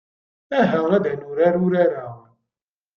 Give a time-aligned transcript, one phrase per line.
[0.59, 2.05] Aha ad nurar urar-a.